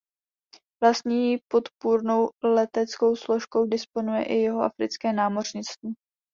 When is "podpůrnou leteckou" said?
1.51-3.15